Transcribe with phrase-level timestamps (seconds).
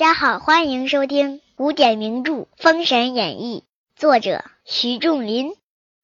[0.00, 3.64] 大家好，欢迎收听古典名著《封神演义》，
[4.00, 5.52] 作者徐仲林，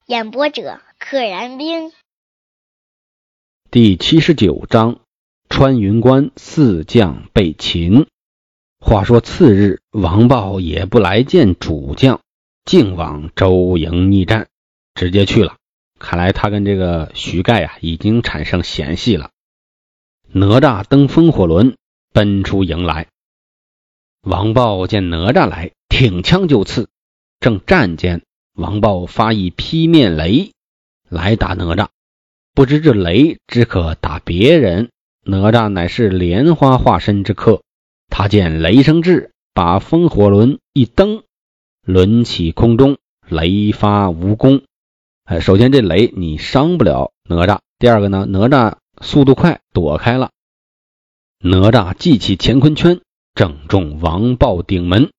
[0.04, 1.92] 演播者可燃冰。
[3.70, 5.00] 第七十九章：
[5.48, 8.06] 穿云关四将被擒。
[8.78, 12.20] 话说次日，王豹也不来见主将，
[12.66, 14.48] 竟往周营逆战，
[14.94, 15.56] 直接去了。
[15.98, 19.30] 看来他跟这个徐盖呀已经产生嫌隙了。
[20.28, 21.78] 哪吒登风火轮，
[22.12, 23.06] 奔出营来。
[24.26, 26.88] 王豹见哪吒来，挺枪就刺。
[27.38, 28.22] 正战间，
[28.54, 30.50] 王豹发一劈面雷
[31.08, 31.86] 来打哪吒。
[32.52, 34.90] 不知这雷只可打别人，
[35.22, 37.62] 哪吒乃是莲花化身之客。
[38.10, 41.22] 他见雷声至，把风火轮一蹬，
[41.84, 42.98] 轮起空中，
[43.28, 44.62] 雷发无功。
[45.22, 50.30] 哎，首先这雷你伤不了哪吒，第二个呢，哪吒速度快，躲开了。
[51.38, 53.00] 哪吒记起乾坤圈。
[53.36, 55.10] 正中王豹顶门，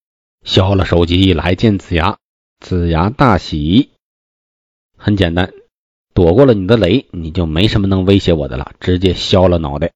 [0.44, 2.18] 削了首级来见子牙。
[2.60, 3.92] 子牙大喜，
[4.98, 5.54] 很简单，
[6.16, 9.92] 躲过了你的雷，你就没什么能威胁我的了，直接削了脑袋。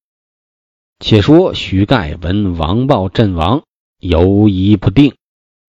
[0.99, 3.63] 且说徐盖闻王豹阵亡，
[3.97, 5.15] 犹疑不定。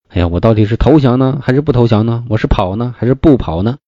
[0.08, 2.27] 哎呀，我到底是投降呢，还是不投降呢？
[2.28, 3.78] 我是跑呢，还是不跑呢？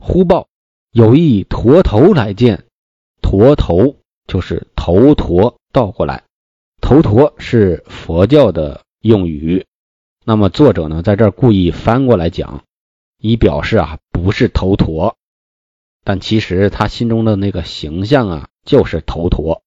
[0.00, 0.48] 忽报
[0.90, 2.64] 有一驼头来见，
[3.22, 3.94] 驼头
[4.26, 6.24] 就是头陀倒过来。
[6.88, 9.66] 头陀是佛教的用语，
[10.24, 12.64] 那么作者呢在这儿故意翻过来讲，
[13.18, 15.18] 以表示啊不是头陀，
[16.02, 19.62] 但其实他心中的那个形象啊就是头陀。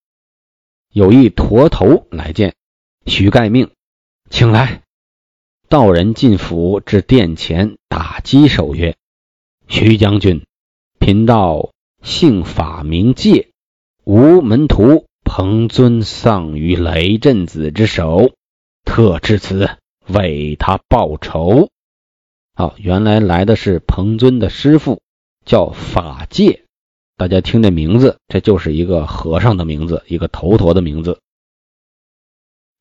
[0.92, 2.56] 有一驼头来见
[3.06, 3.70] 徐盖命，
[4.32, 4.82] 请来。
[5.70, 8.96] 道人进府至殿前，打击手曰
[9.70, 10.44] ：“徐将军，
[10.98, 11.70] 贫道
[12.02, 13.52] 姓法名戒，
[14.06, 18.34] 无门徒。”彭尊丧于雷震子之手，
[18.84, 19.70] 特至此
[20.08, 21.70] 为他报仇。
[22.54, 25.02] 好，原来来的是彭尊的师傅，
[25.46, 26.66] 叫法界。
[27.18, 31.20] 大家听这名字，这就是一个和尚的名字，一个头陀的名字。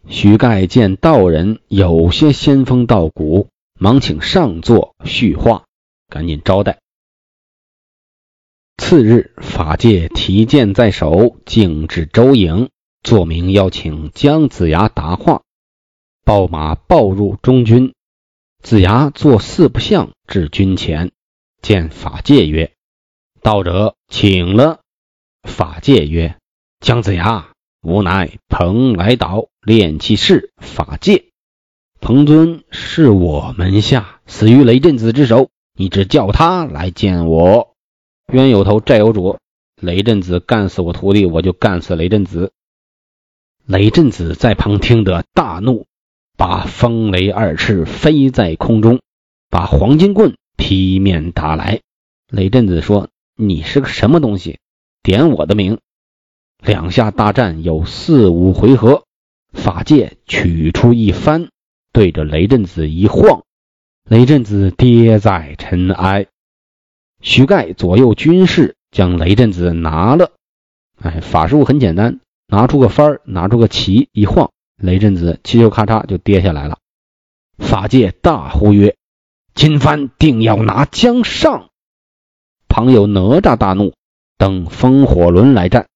[0.09, 5.65] 徐盖见道人有些仙风道骨，忙请上座叙话，
[6.09, 6.81] 赶紧招待。
[8.81, 12.71] 次日，法界提剑在手，径至周营，
[13.03, 15.43] 作名邀请姜子牙答话。
[16.25, 17.93] 报马报入中军，
[18.63, 21.13] 子牙作四不像至军前，
[21.61, 22.73] 见法界曰
[23.43, 24.81] ：“道者请了。”
[25.47, 26.37] 法界曰
[26.81, 27.51] ：“姜子牙，
[27.83, 31.27] 吾乃蓬莱岛炼气士法界。
[32.01, 37.69] 彭尊是我门下，死于雷震子之手，你只叫他来见我。”
[38.33, 39.39] 冤有头，债有主。
[39.81, 42.53] 雷震子干死我徒弟，我就干死雷震子。
[43.67, 45.87] 雷震子在旁听得大怒，
[46.37, 49.01] 把风雷二翅飞在空中，
[49.49, 51.81] 把黄金棍劈面打来。
[52.29, 54.59] 雷震子说：“你是个什么东西？
[55.03, 55.79] 点我的名！”
[56.63, 59.05] 两下大战有四五回合，
[59.53, 61.49] 法界取出一幡，
[61.93, 63.45] 对着雷震子一晃，
[64.05, 66.27] 雷震子跌在尘埃。
[67.21, 70.33] 徐盖左右军士将雷震子拿了，
[71.01, 76.79] 哎，法术很简单，拿出个幡，拿出个旗，一晃，雷震子嘁溜咔嚓就跌下来了。
[77.59, 78.97] 法界大呼曰
[79.55, 81.69] ：“今番定要拿江上！”
[82.69, 83.93] 旁有哪吒大怒，
[84.39, 85.89] 等风火轮来战。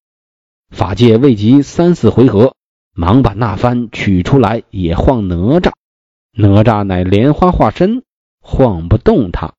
[0.70, 2.54] 法界未及三四回合，
[2.92, 5.72] 忙把那幡取出来，也晃哪吒。
[6.36, 8.02] 哪吒乃莲花化身，
[8.40, 9.54] 晃不动他。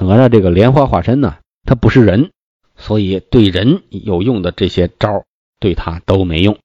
[0.00, 1.38] 哪吒这个莲花化身呢？
[1.64, 2.30] 他不是人，
[2.76, 5.24] 所以对人有用的这些招
[5.60, 6.58] 对他都没用。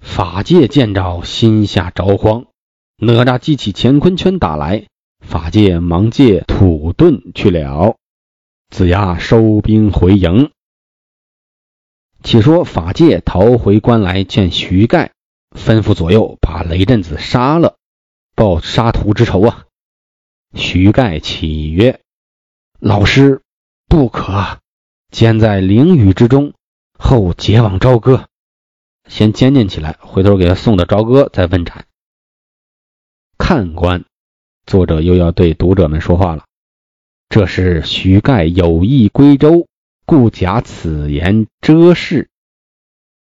[0.00, 2.46] 法界见着，心下着慌。
[2.98, 4.86] 哪吒记起乾坤圈打来，
[5.20, 7.96] 法界忙借土遁去了。
[8.70, 10.50] 子牙收兵回营。
[12.22, 15.12] 且说法界逃回关来见徐盖，
[15.50, 17.76] 吩咐左右把雷震子杀了，
[18.34, 19.66] 报杀徒之仇啊！
[20.56, 22.00] 徐盖启曰
[22.80, 23.42] ：“老师
[23.88, 24.58] 不可，
[25.10, 26.54] 先在灵雨之中，
[26.98, 28.26] 后结往朝歌。
[29.06, 31.86] 先监禁起来，回头给他送到朝歌再问斩。”
[33.36, 34.06] 看官，
[34.64, 36.46] 作者又要对读者们说话了。
[37.28, 39.68] 这是徐盖有意归周，
[40.06, 42.30] 故假此言遮事。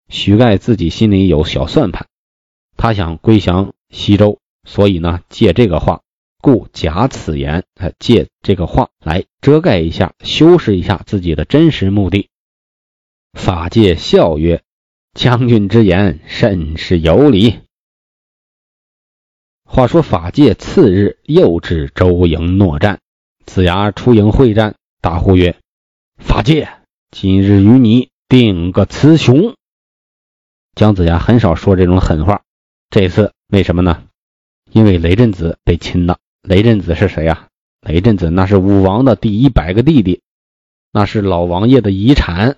[0.10, 2.08] 徐盖自己心里有小算盘，
[2.78, 6.02] 他想归降西周，所以呢借这个话。
[6.42, 7.64] 故假此言，
[8.00, 12.30] 借这个话来遮盖一下、修饰一下自己的真实目的。
[13.34, 14.64] 法界笑曰
[15.14, 17.60] ：“将军之言甚是有理。”
[19.64, 23.00] 话说法界次日又至周营搦战，
[23.46, 25.56] 子牙出营会战，大呼曰
[26.18, 26.68] ：“法界，
[27.12, 29.56] 今日与你定个雌雄。”
[30.76, 32.42] 姜子牙很少说这种狠话，
[32.90, 34.04] 这次为什么呢？
[34.72, 36.18] 因为雷震子被擒了。
[36.42, 37.48] 雷震子是谁呀？
[37.82, 40.22] 雷震子那是武王的第一百个弟弟，
[40.92, 42.58] 那是老王爷的遗产。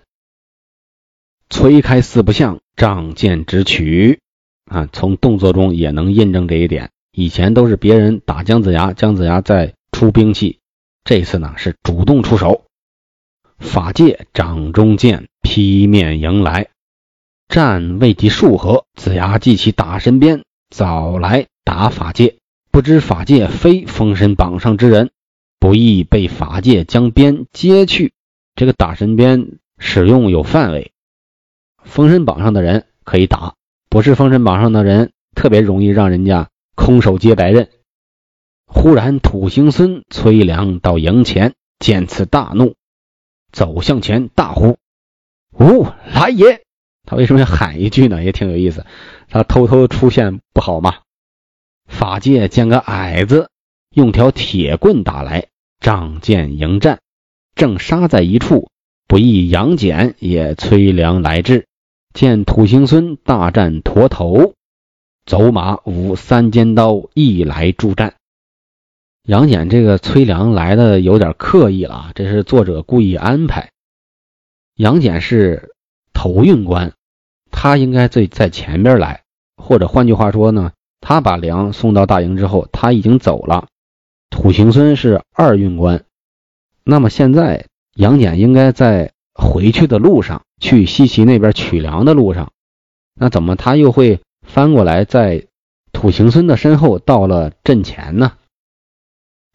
[1.49, 4.19] 催开四不像，仗剑直取
[4.65, 4.87] 啊！
[4.91, 6.91] 从动作中也能印证这一点。
[7.11, 10.59] 以前都是别人打姜子牙，姜子牙在出兵器，
[11.03, 12.65] 这次呢是主动出手。
[13.59, 16.69] 法界掌中剑劈面迎来，
[17.49, 22.37] 战未及数合，子牙记起打神鞭，早来打法界。
[22.73, 25.11] 不知法界非封神榜上之人，
[25.59, 28.13] 不易被法界将鞭接去。
[28.55, 30.91] 这个打神鞭使用有范围，
[31.83, 33.53] 封神榜上的人可以打，
[33.91, 37.69] 不是封神榜上的人特别容易让人家空手接白刃。
[38.65, 42.73] 忽然土行孙崔良到营前，见此大怒，
[43.51, 44.79] 走向前大呼
[45.59, 46.63] ：“吾来也！”
[47.05, 48.23] 他为什么要喊一句呢？
[48.23, 48.83] 也挺有意思。
[49.29, 51.01] 他偷偷出现不好吗？
[51.93, 53.49] 法界见个矮子，
[53.93, 55.45] 用条铁棍打来，
[55.79, 56.99] 仗剑迎战，
[57.53, 58.69] 正杀在一处，
[59.07, 61.67] 不意杨戬也催粮来至，
[62.11, 64.55] 见土行孙大战驼头，
[65.25, 68.15] 走马舞三尖刀，一来助战。
[69.27, 73.69] 杨戬这个催粮来的有点刻意了啊，这是作者故意安排。
[74.75, 75.75] 杨戬是
[76.11, 76.93] 头运官，
[77.51, 79.21] 他应该在在前边来，
[79.55, 80.71] 或者换句话说呢？
[81.05, 83.67] 他把粮送到大营之后，他已经走了。
[84.29, 86.05] 土行孙是二运官，
[86.85, 92.53] 那么现在杨戬应该在回去的路上，去西岐那边取粮的路上。
[93.15, 95.45] 那怎么他又会翻过来，在
[95.91, 98.31] 土行孙的身后到了阵前呢？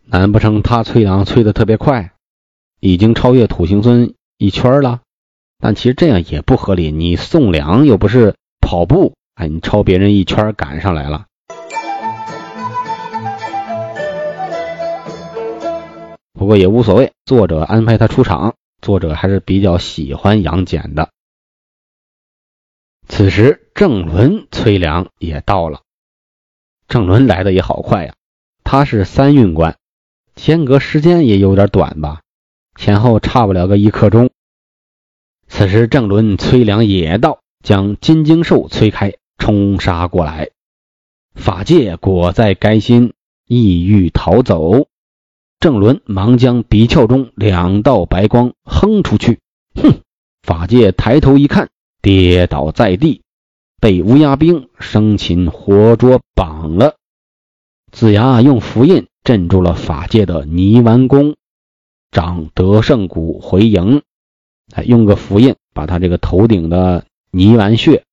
[0.05, 2.13] 难不成他催粮催得特别快，
[2.79, 5.01] 已经超越土行孙一圈了？
[5.59, 11.25] 但其实这样也不合理，你送粮又不是跑步，哎，你超别人一圈赶上来了。
[16.39, 21.11] 不过也无所谓，作者安排他出场，作者还是比较喜欢杨戬的。
[23.09, 25.83] 此时郑伦催粮也到了，
[26.87, 28.15] 郑伦来的也好快呀，
[28.63, 29.79] 他是三运官，
[30.37, 32.21] 间隔时间也有点短吧，
[32.77, 34.31] 前后差不了个一刻钟。
[35.49, 40.51] 此时郑伦催粮也到，将金睛兽催开，冲杀过来。
[41.35, 43.15] 法界果在该心，
[43.45, 44.88] 意欲逃走。
[45.61, 49.41] 郑伦忙将鼻窍中两道白光哼出去，
[49.75, 50.03] 哼！
[50.43, 51.69] 法界抬头一看，
[52.01, 53.23] 跌倒在地，
[53.81, 56.95] 被乌鸦兵生擒活捉绑了。
[57.91, 61.35] 子牙用符印镇住了法界的泥丸宫，
[62.13, 64.03] 掌得胜鼓回营，
[64.73, 68.05] 哎，用个符印把他这个头顶的泥丸穴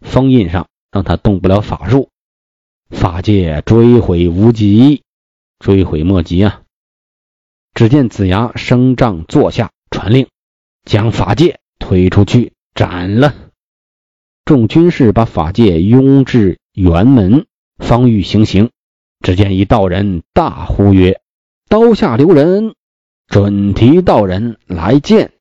[0.00, 2.08] 封印上，让他动不了法术。
[2.88, 5.02] 法界追悔无及，
[5.58, 6.62] 追悔莫及啊！
[7.74, 10.28] 只见子牙升帐坐下，传令
[10.84, 13.34] 将法界推出去斩了。
[14.44, 17.46] 众军士把法界拥至辕门，
[17.78, 18.70] 方欲行刑。
[19.20, 21.20] 只见一道人大呼曰
[21.68, 22.74] ：“刀下留人！
[23.26, 25.32] 准提道人来见。”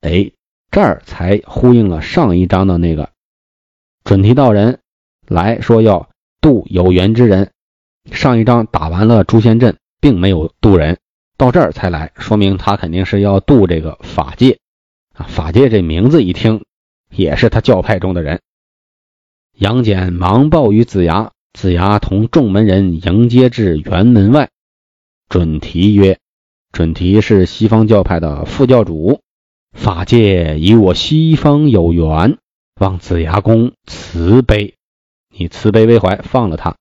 [0.00, 0.30] 哎，
[0.70, 3.10] 这儿才呼应了上一章的那个
[4.04, 4.80] 准提道人
[5.26, 7.50] 来说要渡有缘之人。
[8.10, 10.98] 上一章打完了诛仙阵，并没有渡人。
[11.42, 14.60] 到这儿才来，说明他肯定是要渡这个法界
[15.12, 15.26] 啊！
[15.28, 16.64] 法界这名字一听，
[17.10, 18.42] 也是他教派中的人。
[19.52, 24.50] 杨戬忙报与子牙，子牙同众门人迎接至辕门外。
[25.28, 26.20] 准提曰
[26.70, 29.20] ：“准提是西方教派的副教主，
[29.72, 32.38] 法界与我西方有缘，
[32.80, 34.76] 望子牙公慈悲，
[35.36, 36.76] 你慈悲为怀，放了他。”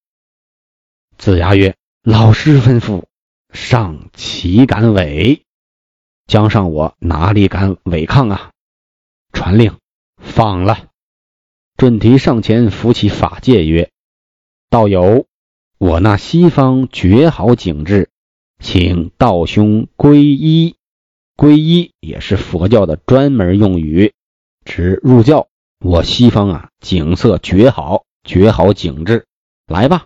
[1.17, 1.73] 子牙曰
[2.05, 3.05] ：“老师吩咐。”
[3.51, 5.43] 上岂敢违？
[6.27, 8.51] 江上我哪里敢违抗啊！
[9.33, 9.77] 传令，
[10.17, 10.87] 放了。
[11.75, 13.89] 准提上前扶起法界曰
[14.69, 15.25] ：“道友，
[15.77, 18.09] 我那西方绝好景致，
[18.59, 20.75] 请道兄皈依。
[21.35, 24.13] 皈依也是佛教的专门用语，
[24.63, 25.47] 指入教。
[25.83, 29.25] 我西方啊，景色绝好，绝好景致，
[29.65, 30.05] 来吧。”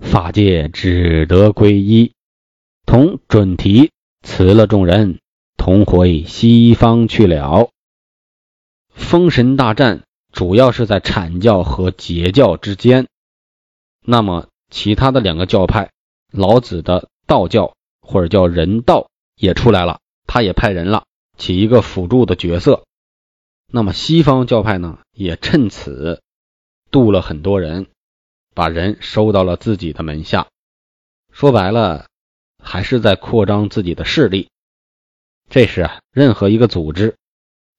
[0.00, 2.14] 法界只得皈依，
[2.90, 5.20] 同准提辞了众人，
[5.56, 7.70] 同回西方去了。
[8.88, 13.06] 封神大战主要是在阐教和截教之间。
[14.04, 15.92] 那么，其他的两个教派，
[16.32, 21.04] 老子的道教或者叫人道也出来了，他也派人了，
[21.38, 22.82] 起一个辅助的角色。
[23.68, 26.24] 那么西方教派呢，也趁此
[26.90, 27.86] 渡了很多人，
[28.52, 30.48] 把人收到了自己的门下。
[31.30, 32.06] 说白了，
[32.60, 34.48] 还是在扩张自己的势力。
[35.48, 37.16] 这是啊，任何一个组织，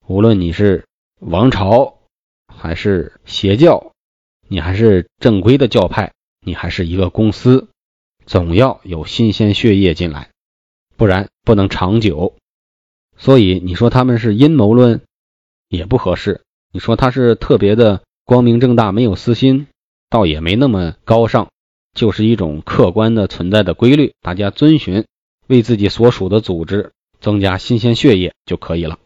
[0.06, 0.84] 无论你是
[1.20, 1.98] 王朝
[2.46, 3.92] 还是邪教。
[4.48, 7.68] 你还是正规的教派，你还是一个公司，
[8.26, 10.28] 总要有新鲜血液进来，
[10.98, 12.36] 不然不能长久。
[13.16, 15.00] 所以你说他们是阴谋论
[15.68, 19.68] 也不合适，你说他是特别的光明正大，没有私心，
[20.10, 21.50] 倒也没那么高尚，
[21.94, 25.04] 就是一种客观的存在的规律，大家遵循，
[25.46, 28.98] 为自己所属的组织增加新鲜血液就可以了。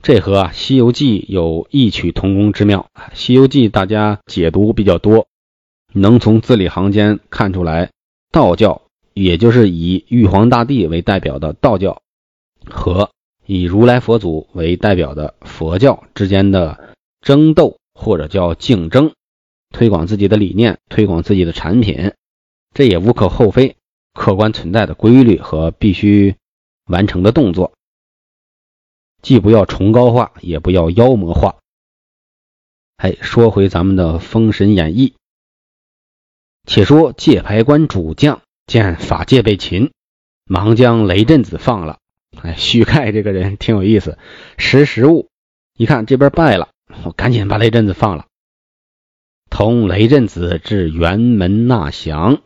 [0.00, 2.88] 这和啊《西游记》有异曲同工之妙。
[3.14, 5.26] 《西游记》大家解读比较多，
[5.92, 7.90] 能从字里行间看出来，
[8.30, 12.02] 道教，也就是以玉皇大帝为代表的道教，
[12.64, 13.10] 和
[13.44, 19.14] 以如来佛祖为代表的佛教之间的争斗或者叫竞争，
[19.70, 22.12] 推广自己的理念，推广自己的产品，
[22.74, 23.76] 这也无可厚非，
[24.14, 26.36] 客观存在的规律和必须
[26.86, 27.72] 完成的动作。
[29.20, 31.56] 既不要崇高化，也不要妖魔化。
[32.96, 35.10] 哎，说回咱们的《封神演义》，
[36.66, 39.90] 且说界牌关主将见法界被擒，
[40.44, 41.98] 忙将雷震子放了。
[42.42, 44.18] 哎，许盖这个人挺有意思，
[44.56, 45.28] 识时务，
[45.76, 46.68] 一看这边败了，
[47.02, 48.27] 我赶紧把雷震子放了，
[49.50, 52.42] 同雷震子至辕门纳降。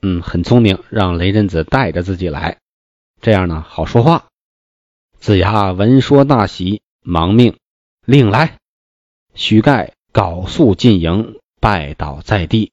[0.00, 2.58] 嗯，很聪明，让雷震子带着自己来，
[3.20, 4.26] 这样呢好说话。
[5.18, 7.56] 子牙闻说大喜，忙命
[8.06, 8.58] 令来。
[9.34, 12.72] 许盖缟素进营，拜倒在地，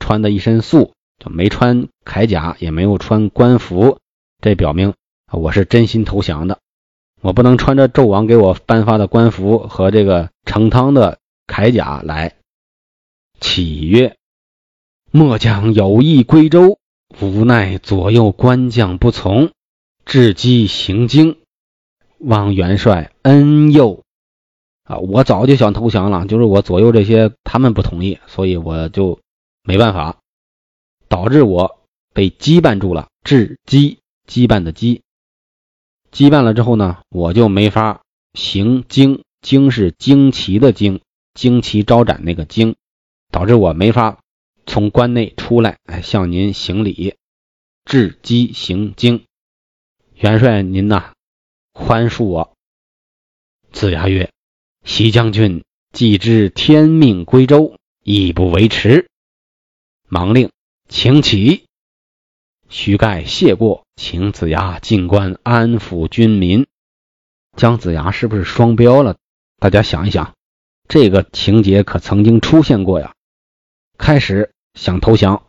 [0.00, 3.98] 穿的一身素，就没穿铠甲，也没有穿官服。
[4.40, 4.94] 这表明
[5.30, 6.58] 我是真心投降的。
[7.20, 12.36] 我不能穿着纣王给我颁发的官服和这个成汤的铠甲来。
[13.40, 14.16] 启曰
[15.12, 16.78] ：“末将有意归州，
[17.20, 19.52] 无奈左右官将不从，
[20.04, 21.38] 至饥行经。”
[22.18, 24.02] 望元帅恩佑
[24.84, 24.96] 啊！
[24.96, 29.20] 我早就想投降了，就是我左右这些他们不同意，所以我就
[29.62, 30.16] 没办法，
[31.08, 31.80] 导致我
[32.14, 33.08] 被羁绊住了。
[33.22, 35.02] 至羁羁绊的羁，
[36.10, 38.00] 羁绊了之后呢，我就没法
[38.32, 41.00] 行经，经是旌旗的旌，
[41.36, 42.74] 旌旗招展那个旌，
[43.30, 44.20] 导致我没法
[44.66, 47.14] 从关内出来，哎，向您行礼。
[47.84, 49.26] 至羁行经，
[50.14, 51.12] 元帅您呐。
[51.72, 52.56] 宽恕我。
[53.70, 54.32] 子牙曰
[54.82, 55.62] ：“西将军
[55.92, 59.08] 既知天命归周，亦不为迟。”
[60.08, 60.50] 忙令
[60.88, 61.66] 请起。
[62.68, 66.66] 徐盖谢过，请子牙进关安抚军民。
[67.56, 69.16] 姜子牙是不是双标了？
[69.58, 70.34] 大家想一想，
[70.88, 73.14] 这个情节可曾经出现过呀？
[73.98, 75.42] 开始想投降，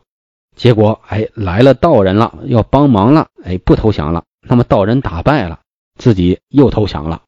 [0.55, 4.23] 结果哎来了道人了，要帮忙了，哎不投降了。
[4.41, 5.61] 那么道人打败了。
[5.97, 7.23] 自己又投降了。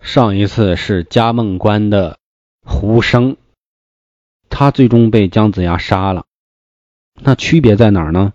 [0.00, 2.20] 上一次是嘉梦关的
[2.64, 3.36] 胡生，
[4.48, 6.24] 他最终被姜子牙杀了。
[7.14, 8.32] 那区别在哪儿呢？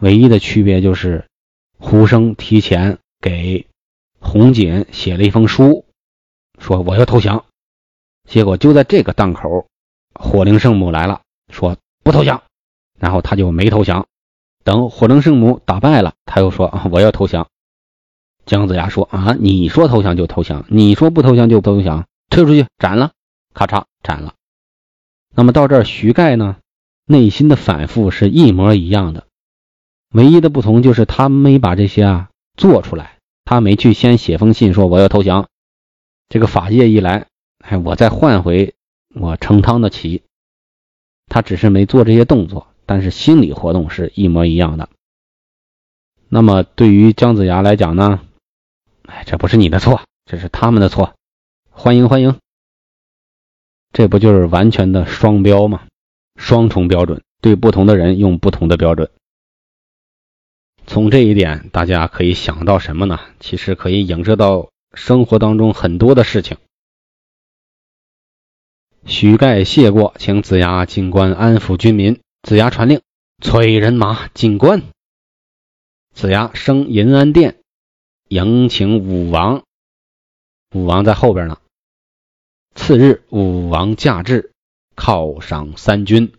[0.00, 1.26] 唯一的区别就是
[1.78, 3.66] 胡生提前给
[4.18, 5.84] 红锦写了一封书，
[6.58, 7.44] 说我要投降。
[8.28, 9.66] 结果就在这个档口，
[10.14, 12.42] 火灵圣母来了，说不投降，
[12.98, 14.06] 然后他就没投降。
[14.64, 17.48] 等火灵圣母打败了，他又说啊我要投降。
[18.44, 23.12] 姜子牙说：“啊，你说投降就投降，你说不投降就不投降，退出去斩了，
[23.54, 24.34] 咔嚓斩了。”
[25.34, 26.56] 那么到这儿，徐盖呢，
[27.06, 29.26] 内心的反复是一模一样的，
[30.12, 35.48] 唯一的不同就是他没把这些啊做出来，他没去先写封信说我要投降。
[36.28, 37.28] 这个法界一来，
[37.62, 38.74] 哎，我再换回
[39.14, 40.22] 我盛汤的棋，
[41.26, 44.88] 他只是没做这些动作，但是心理活动是一模一样的。
[46.28, 48.20] 那么对于姜子牙来讲呢？
[49.06, 51.14] 哎，这不是你的错，这是他们的错。
[51.70, 52.38] 欢迎欢迎，
[53.92, 55.86] 这不就是完全的双标吗？
[56.36, 59.10] 双重标准，对不同的人用不同的标准。
[60.86, 63.20] 从这一点，大家可以想到什么呢？
[63.38, 66.56] 其实可以影射到生活当中很多的事情。
[69.04, 72.20] 许盖谢过，请子牙进关安抚军民。
[72.42, 73.00] 子牙传令，
[73.42, 74.82] 催人马进关。
[76.12, 77.58] 子牙升银安殿，
[78.28, 79.64] 迎请武王。
[80.74, 81.58] 武王在后边呢。
[82.74, 84.52] 次日，武王驾至，
[84.96, 86.32] 犒赏三军。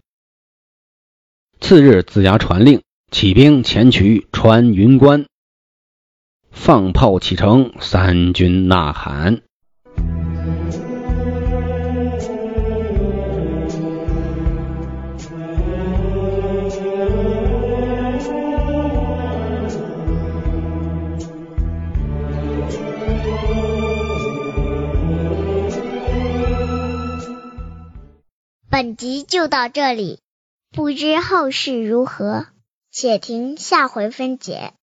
[1.59, 5.25] 次日，子牙传令，起兵前取穿云关。
[6.51, 9.41] 放炮启程，三军呐喊。
[28.83, 30.19] 本集就到这里，
[30.73, 32.47] 不知后事如何，
[32.91, 34.73] 且听下回分解。